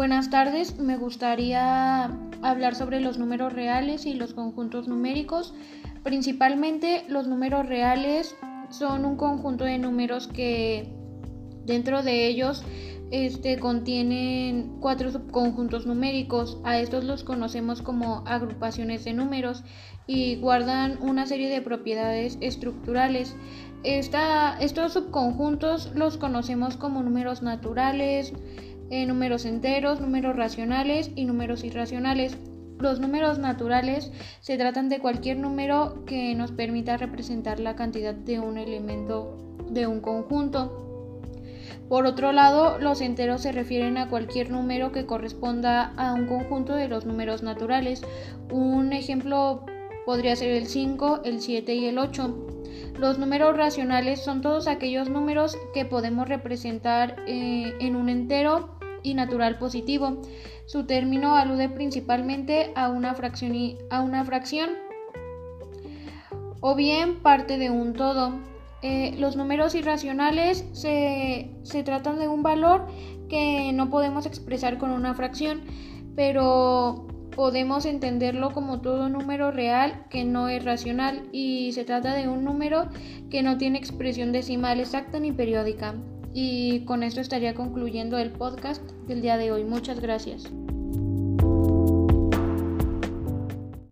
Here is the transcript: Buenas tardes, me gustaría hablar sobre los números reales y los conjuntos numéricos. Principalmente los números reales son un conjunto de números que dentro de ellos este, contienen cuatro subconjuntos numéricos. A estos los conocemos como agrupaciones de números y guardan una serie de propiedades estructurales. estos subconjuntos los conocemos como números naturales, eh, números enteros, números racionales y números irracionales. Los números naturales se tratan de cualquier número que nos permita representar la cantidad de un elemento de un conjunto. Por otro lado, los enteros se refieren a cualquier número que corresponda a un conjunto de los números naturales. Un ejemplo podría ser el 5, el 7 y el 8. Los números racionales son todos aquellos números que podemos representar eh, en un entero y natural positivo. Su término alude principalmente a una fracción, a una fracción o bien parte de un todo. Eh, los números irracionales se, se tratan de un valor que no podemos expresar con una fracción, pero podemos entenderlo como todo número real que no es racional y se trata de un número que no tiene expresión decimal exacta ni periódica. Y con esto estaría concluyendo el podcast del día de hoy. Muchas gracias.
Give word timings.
Buenas 0.00 0.30
tardes, 0.30 0.78
me 0.78 0.96
gustaría 0.96 2.04
hablar 2.40 2.74
sobre 2.74 3.00
los 3.00 3.18
números 3.18 3.52
reales 3.52 4.06
y 4.06 4.14
los 4.14 4.32
conjuntos 4.32 4.88
numéricos. 4.88 5.52
Principalmente 6.02 7.04
los 7.08 7.26
números 7.28 7.66
reales 7.66 8.34
son 8.70 9.04
un 9.04 9.18
conjunto 9.18 9.64
de 9.64 9.76
números 9.76 10.26
que 10.26 10.90
dentro 11.66 12.02
de 12.02 12.28
ellos 12.28 12.64
este, 13.10 13.58
contienen 13.58 14.78
cuatro 14.80 15.12
subconjuntos 15.12 15.84
numéricos. 15.84 16.56
A 16.64 16.78
estos 16.78 17.04
los 17.04 17.22
conocemos 17.22 17.82
como 17.82 18.22
agrupaciones 18.26 19.04
de 19.04 19.12
números 19.12 19.64
y 20.06 20.36
guardan 20.36 20.96
una 21.02 21.26
serie 21.26 21.50
de 21.50 21.60
propiedades 21.60 22.38
estructurales. 22.40 23.36
estos 23.84 24.94
subconjuntos 24.94 25.90
los 25.94 26.16
conocemos 26.16 26.78
como 26.78 27.02
números 27.02 27.42
naturales, 27.42 28.32
eh, 28.90 29.06
números 29.06 29.44
enteros, 29.44 30.00
números 30.00 30.36
racionales 30.36 31.10
y 31.14 31.24
números 31.24 31.64
irracionales. 31.64 32.36
Los 32.78 32.98
números 32.98 33.38
naturales 33.38 34.10
se 34.40 34.56
tratan 34.56 34.88
de 34.88 34.98
cualquier 34.98 35.36
número 35.36 36.04
que 36.06 36.34
nos 36.34 36.50
permita 36.50 36.96
representar 36.96 37.60
la 37.60 37.76
cantidad 37.76 38.14
de 38.14 38.40
un 38.40 38.58
elemento 38.58 39.36
de 39.70 39.86
un 39.86 40.00
conjunto. 40.00 40.86
Por 41.88 42.06
otro 42.06 42.32
lado, 42.32 42.78
los 42.78 43.00
enteros 43.00 43.42
se 43.42 43.52
refieren 43.52 43.98
a 43.98 44.08
cualquier 44.08 44.50
número 44.50 44.92
que 44.92 45.06
corresponda 45.06 45.92
a 45.96 46.14
un 46.14 46.26
conjunto 46.26 46.74
de 46.74 46.88
los 46.88 47.04
números 47.04 47.42
naturales. 47.42 48.02
Un 48.50 48.92
ejemplo 48.92 49.66
podría 50.06 50.34
ser 50.36 50.50
el 50.50 50.66
5, 50.66 51.20
el 51.24 51.40
7 51.40 51.74
y 51.74 51.86
el 51.86 51.98
8. 51.98 52.46
Los 52.98 53.18
números 53.18 53.56
racionales 53.56 54.20
son 54.20 54.40
todos 54.40 54.66
aquellos 54.68 55.08
números 55.08 55.56
que 55.74 55.84
podemos 55.84 56.28
representar 56.28 57.16
eh, 57.26 57.74
en 57.80 57.96
un 57.96 58.08
entero 58.08 58.79
y 59.02 59.14
natural 59.14 59.58
positivo. 59.58 60.22
Su 60.66 60.84
término 60.84 61.36
alude 61.36 61.68
principalmente 61.68 62.72
a 62.74 62.88
una 62.88 63.14
fracción, 63.14 63.54
a 63.90 64.02
una 64.02 64.24
fracción 64.24 64.70
o 66.60 66.74
bien 66.74 67.20
parte 67.20 67.58
de 67.58 67.70
un 67.70 67.94
todo. 67.94 68.32
Eh, 68.82 69.14
los 69.18 69.36
números 69.36 69.74
irracionales 69.74 70.64
se, 70.72 71.50
se 71.62 71.82
tratan 71.82 72.18
de 72.18 72.28
un 72.28 72.42
valor 72.42 72.86
que 73.28 73.72
no 73.72 73.90
podemos 73.90 74.26
expresar 74.26 74.78
con 74.78 74.90
una 74.90 75.14
fracción, 75.14 75.62
pero 76.16 77.06
podemos 77.34 77.86
entenderlo 77.86 78.52
como 78.52 78.80
todo 78.80 79.08
número 79.08 79.50
real 79.50 80.04
que 80.10 80.24
no 80.24 80.48
es 80.48 80.64
racional 80.64 81.28
y 81.32 81.72
se 81.72 81.84
trata 81.84 82.14
de 82.14 82.28
un 82.28 82.44
número 82.44 82.88
que 83.30 83.42
no 83.42 83.56
tiene 83.56 83.78
expresión 83.78 84.32
decimal 84.32 84.80
exacta 84.80 85.20
ni 85.20 85.32
periódica. 85.32 85.94
Y 86.32 86.84
con 86.84 87.02
esto 87.02 87.20
estaría 87.20 87.54
concluyendo 87.54 88.18
el 88.18 88.30
podcast 88.30 88.82
del 89.06 89.22
día 89.22 89.36
de 89.36 89.52
hoy. 89.52 89.64
Muchas 89.64 90.00
gracias. 90.00 90.50